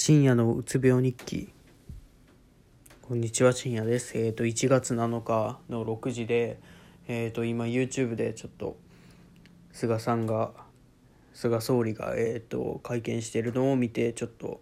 [0.00, 1.48] 深夜のうつ病日記。
[3.02, 4.16] こんにちは深夜です。
[4.16, 6.60] えっ、と1月7日の6時で
[7.08, 8.76] えっ、と今 YouTube でちょっと
[9.72, 10.52] 菅さんが
[11.34, 14.60] 菅総理がえっ、と会見してるのを見てちょっと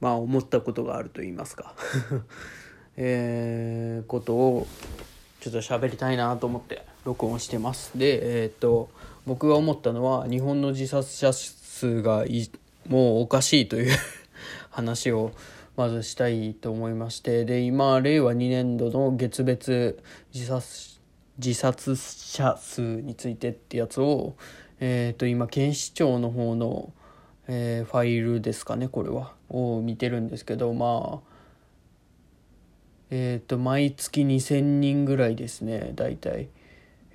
[0.00, 1.74] まあ思ったことがあると言いますか。
[2.96, 4.68] えー、ことを
[5.40, 7.98] ちょっと喋りたいなと思って録音してます。
[7.98, 8.88] でえっ、と
[9.26, 12.48] 僕が思ったのは日本の自殺者数がい
[12.88, 13.96] もうおかしいという
[14.70, 15.32] 話を
[15.76, 20.96] まずしたいと思いましてで今令和2年度の月別自殺
[21.38, 24.36] 自殺者数についてってやつを、
[24.80, 26.92] えー、と今警視庁の方の、
[27.46, 31.36] えー、ファイルですかねこれはを見てるんですけどまあ
[33.10, 36.48] えっ、ー、と毎月2,000人ぐらいですね大体。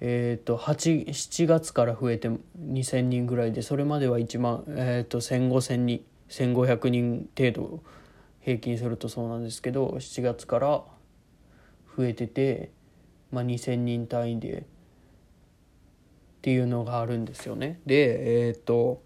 [0.03, 7.83] えーと、7月から増えて2,000人ぐらいでそれまでは1万、えーと、1,500人1,500人程度
[8.39, 10.83] 平均するとそうなんですけど7月から
[11.95, 12.71] 増えてて、
[13.31, 14.63] まあ、2,000人単位でっ
[16.41, 17.79] ていうのがあるんですよね。
[17.85, 19.03] でえっ、ー、と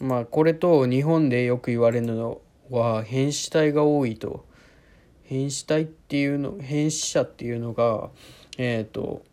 [0.00, 4.46] まあこれと日本でよく言われるのは変死体が多いと
[5.24, 8.08] 変死体っていうの変死者っていうのが
[8.58, 9.24] えっ、ー、と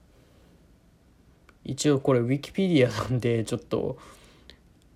[1.63, 3.97] 一応これウィキペディアなんでちょっと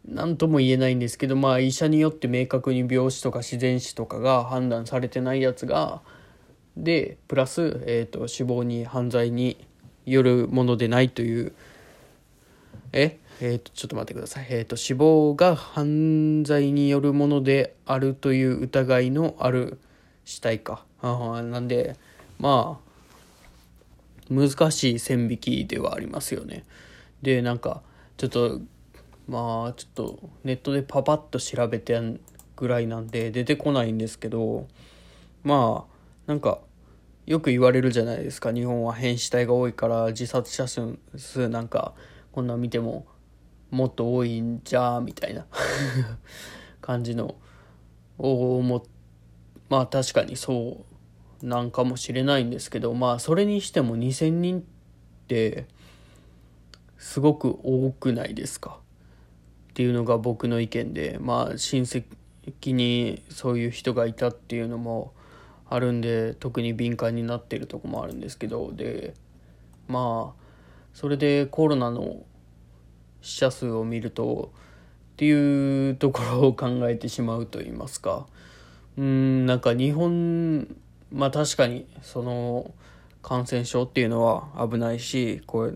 [0.07, 6.01] 何とも言えないんですけどまあ医者によって明確に病死とか自然死とかが判断されてないやつが
[6.77, 9.57] でプラス、えーと、死亡に犯罪に
[10.05, 11.53] よるものでないという
[12.91, 13.17] え？
[13.41, 19.79] えーと、ちょっと待ってください、えーと死亡が犯罪によるものであるという疑いのある
[20.25, 20.85] 死体か。
[21.01, 21.95] あなんで
[22.39, 22.84] まあ
[24.29, 26.63] 難しい線引きではありますよね。
[27.21, 27.81] でなんか
[28.17, 28.61] ちょっと
[29.27, 31.99] まあちょっとネットでパパッと調べて
[32.55, 34.67] ぐらいなんで出てこないんですけど
[35.43, 35.95] まあ
[36.27, 36.59] なんか
[37.25, 41.93] よく言われるじゃないですか日本は変死体が多いから自殺者数なんか
[42.31, 43.05] こんな見ても
[43.71, 45.45] もっと多いんじゃみたいな
[46.81, 47.35] 感じの
[48.17, 48.85] を思
[49.69, 50.94] まあ確かにそう
[51.41, 54.63] なんかもしれないんですけどまあそれにしても2,000人っ
[55.27, 55.67] て
[56.97, 58.79] すごく多くないですか？
[59.71, 62.05] っていうのが僕の意見でまあ親戚
[62.71, 65.13] にそういう人がいたっていうのも
[65.69, 69.13] あるんで特に敏感になってるとこもあるんですけどで
[69.87, 70.41] まあ
[70.93, 72.23] それでコロナの
[73.21, 74.53] 死者数を見ると
[75.13, 78.27] っていうところを考えてしまうと言いますか。
[78.97, 80.73] うんなんか日本
[81.11, 82.71] まあ確かにその
[83.21, 85.73] 感染症っていうのは危ないしこれ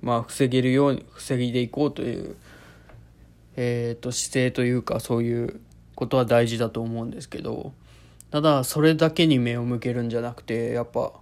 [0.00, 2.36] まあ防げるように防いでいこうという
[3.60, 5.60] えー、と姿勢というかそういう
[5.96, 7.72] ことは大事だと思うんですけど
[8.30, 11.12] ただそれだけに目を向けるんじゃなくてやっぱ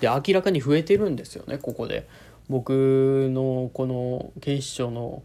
[0.00, 2.08] で明らかに増えてるんですよねここで。
[2.48, 5.24] 僕のこの警視庁の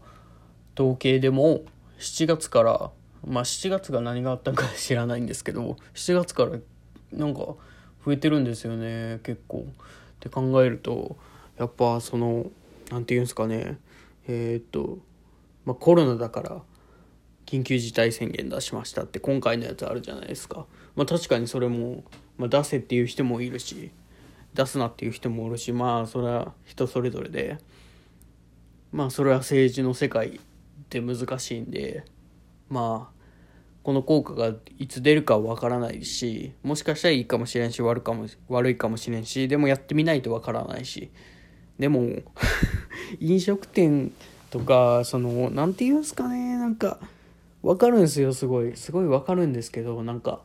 [0.74, 1.62] 統計でも
[2.00, 2.90] 7月から
[3.26, 6.58] まあ7月が何があったか知らないんですけど7月から
[7.12, 7.40] なんか
[8.04, 9.66] 増えてるんですよね結構。
[9.66, 9.74] っ
[10.20, 11.16] て考えると
[11.58, 12.50] やっぱその
[12.90, 13.78] 何て言うんですかね
[14.28, 14.98] えー、っと、
[15.64, 16.62] まあ、コロナだから
[17.44, 20.66] 緊急事態宣言出しましたって今回のやつあるじゃないですか。
[20.94, 22.04] まあ、確かにそれも、
[22.38, 23.90] まあ、出せっていう人もいるし
[24.54, 27.58] 出すなっていう人もおるしまあそれは人それぞれで
[28.92, 30.40] まあそれは政治の世界っ
[30.88, 32.04] て難しいんで
[32.72, 33.22] まあ
[33.82, 41.10] この効果がいつ出るかは分からないしもしかしたらいいかもしれんし悪かも悪いかもしれんしでもやってみないと分からないし
[41.78, 42.08] でも
[43.20, 44.12] 飲食店
[44.50, 46.98] とかその何て言うんすかねなんか
[47.62, 48.76] 分かるんすよすごい。
[48.76, 50.40] すごい分かるんですけどなんか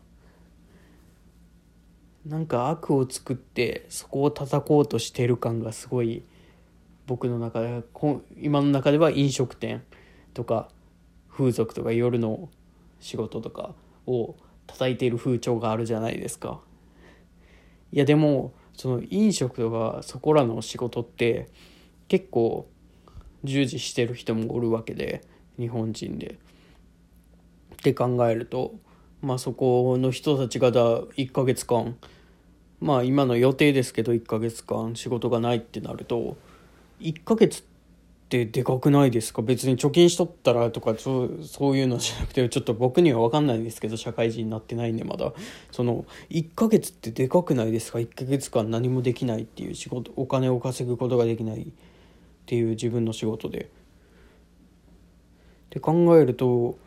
[2.25, 6.23] なんか悪を作ってそこを叩こうとしてる感がすごい
[7.05, 7.83] 僕の中で
[8.41, 9.83] 今の中では飲食店
[10.33, 10.69] とか
[11.37, 12.49] 風俗とか夜の
[12.99, 13.75] 仕事とか
[14.07, 14.35] を
[14.65, 16.61] 叩いている風潮があるじゃないですか。
[17.91, 21.47] いやでもその飲食とかそこらの仕事って
[22.07, 22.67] 結構
[23.43, 25.21] 従事してる人もおるわけで
[25.59, 26.39] 日本人で。
[27.73, 28.73] って考えると
[29.21, 31.95] まあそこの人たちがだ1ヶ月間
[32.79, 36.37] まあ今の予定ですけど1ヶ月間仕事がないってなると
[36.99, 37.76] 1ヶ月って
[38.27, 39.41] ってでかくないですか？
[39.41, 45.31] 別に貯金しとったらとかそうそういうのじゃなくてちょっと僕には分かんないんですけど社会人になってないんでまだ。
[45.71, 51.61] その1ヶ月ってでかくないですか？1ヶ月間何もできないっていう仕事お金を稼ぐことができない。
[51.61, 51.65] っ
[52.45, 53.69] ていう自分の仕事で。
[55.69, 56.77] で考えると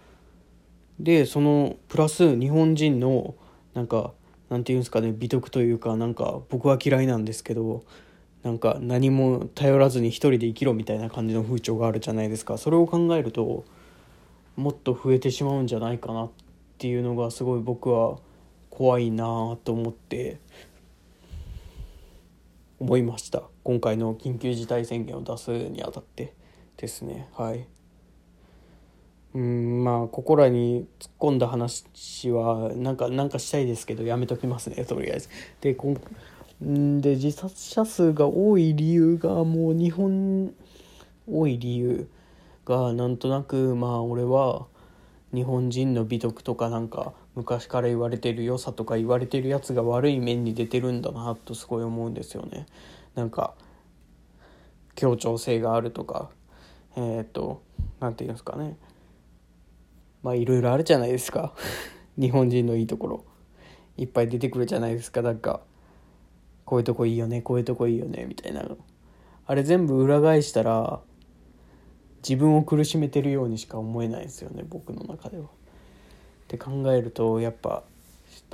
[0.99, 3.35] でそのプラス日本人の
[3.75, 4.13] なんか
[4.49, 7.85] なんていうんですかね美徳というかなんか僕は嫌いなんですけど
[8.43, 12.59] なんか何も頼らずに一人で生きろみたいな感じの風潮があるじゃないですか。
[12.59, 13.65] それを考えると
[14.57, 16.31] もっと増えてしまうんじゃないかなっ
[16.79, 18.19] ていうのがすごい僕は
[18.71, 20.39] 怖いなと思って。
[22.81, 23.43] 思いました。
[23.63, 26.33] 今回の緊急事態宣言を出すにあたって
[26.79, 27.29] ですね。
[27.37, 27.67] はい。
[29.35, 31.85] うんまあここらに突っ込んだ話
[32.31, 35.29] はなんかなんかしたいですけどやめときますねとりあえず。
[35.61, 36.01] でこん
[36.61, 40.53] で自殺者数が多い理由がもう日本
[41.27, 42.09] 多い理由
[42.67, 44.67] がなんとなくまあ俺は
[45.33, 52.67] 日本人の美徳とかなんか昔から言われてる良さとか言われてるやつが悪い面に出てるんだなとすごい思うんですよね。
[53.15, 53.55] なんか
[54.95, 56.31] 協調性があるとか
[56.97, 57.63] えっ、と
[58.01, 58.77] 何て言うんですかね。
[60.23, 61.55] まあいろいろあるじゃないですか。
[62.19, 63.25] 日本人のいいところ。
[63.97, 65.23] いっぱい出てくるじゃないですか。
[65.23, 65.61] なんか
[66.71, 68.79] こういうとこいいよねこういうとこいいよねみたいなの
[69.45, 71.01] あれ全部裏返したら
[72.23, 75.47] 自分を苦しめてるようにしか思えないですよね僕の中では。
[75.47, 75.49] っ
[76.47, 77.83] て考えるとやっぱ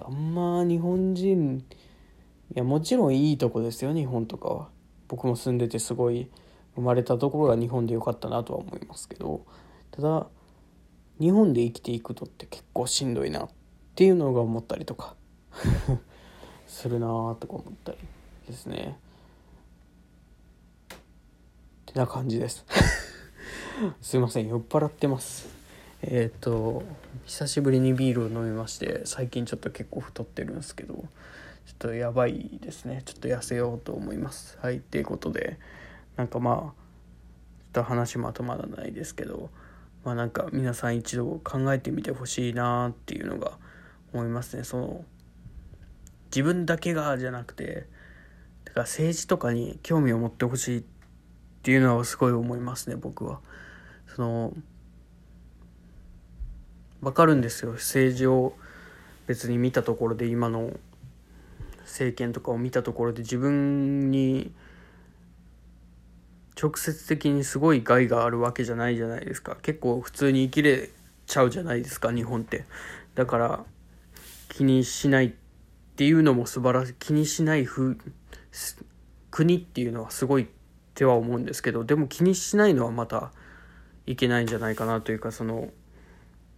[0.03, 4.69] あんま日本人いやもちろんいいとこですよ日本とかは。
[5.09, 6.31] 僕も住んでてすごい
[6.75, 9.45] 生まれたところが日本で良かったなとは思いますけど
[9.91, 10.27] ただ
[11.21, 13.49] 日本で生きていくのって結構しんどいなっ
[13.95, 15.17] ていうのが思ったりとか
[16.67, 17.07] するな
[17.41, 17.99] とか思ったり
[18.47, 18.99] ですね。
[21.87, 22.65] てな感じです。
[24.03, 25.49] すいません酔っ払ってます。
[26.03, 26.83] えっ、ー、と
[27.25, 31.07] 久しぶりにビールを飲みまして最近ちょっと結構太ってるんですけどちょっ
[31.79, 33.03] とやばいですね。
[33.05, 34.59] ちょっと痩せようと思います。
[34.61, 35.59] はいっていうことで
[36.17, 36.73] なんかまあちょっ
[37.73, 39.51] と話まとまらないですけど
[40.05, 43.59] まあなんか皆さん一度考えてみてほしいなっていうのが
[44.13, 44.65] 思いますね。
[44.65, 45.05] その
[46.27, 47.87] 自分だけがじゃなくて
[48.65, 50.83] だから政治とかに興味を持ってほしいっ
[51.63, 53.41] ていうのはすごい思いますね僕は。
[54.15, 54.53] その
[57.01, 57.73] 分かるんですよ。
[57.73, 58.55] 政治を
[59.27, 60.73] 別に見たところで今の
[61.81, 64.53] 政権とかを見たところで自分に
[66.61, 69.57] 直接的にすごい害があるわけじゃないじゃないですか。
[69.63, 70.91] 結構普通に生きれ
[71.27, 72.65] ちゃうじゃないですか日本って。
[73.15, 73.65] だから
[74.49, 75.46] 気にしないって
[75.97, 76.95] っていうのも素晴らしい。
[76.99, 77.67] 気にしない
[79.31, 80.47] 国っていうのはすごいっ
[80.95, 83.33] ては思うんですけどでも気にしないのはまた
[84.07, 85.71] いけないんじゃないかなというかその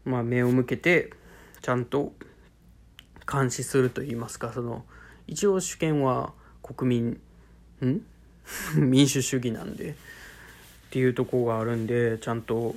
[0.05, 1.13] まあ目を向けて
[1.63, 2.13] ちゃんと
[3.33, 4.85] 監視すると言いますかその
[5.29, 7.21] 一応主権は国民
[7.87, 8.01] ん？
[8.75, 9.95] 民主主義なんでっ
[10.91, 12.75] ていうとこがあるんでちゃんと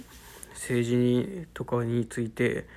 [0.53, 2.67] 政治にとかについて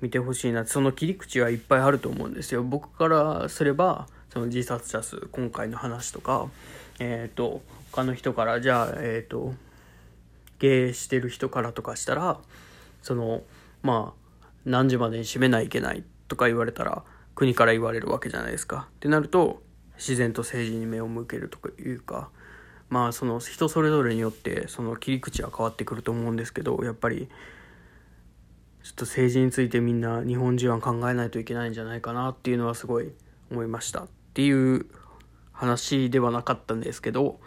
[0.00, 6.48] 見てほしいなその切り口はいっぱいあると思うんですよ僕からすればその自殺者数今回の話とか
[6.98, 7.62] えっ、ー、と
[7.92, 9.54] 他の人からじゃあえっ、ー、と
[10.58, 12.38] 経営してる人からとかしたら
[13.02, 13.42] その
[13.82, 17.02] まあ何時までに閉めないといけないとか言われたら
[17.34, 18.88] 国から言われるわけじゃないですか。
[18.96, 19.62] ってなると
[19.96, 22.28] 自然と政治に目を向けるとかいうか
[22.88, 27.28] まあその人それぞれによってその切り口は変わってくると思うんですけどやっぱり
[28.86, 33.12] ちょっと政治についてみんな日本人は考えないといけないんじゃないかなっていうのはすごい
[33.50, 34.86] 思いましたっていう
[35.52, 37.40] 話ではなかったんですけど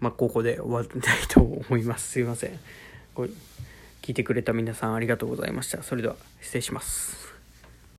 [0.00, 2.12] まあ、ここで終わりたいと思います。
[2.12, 2.58] すいません。
[3.14, 3.30] これ
[4.02, 5.82] 聞いてくれた皆さんありがとうございました。
[5.82, 7.37] それでは失礼します。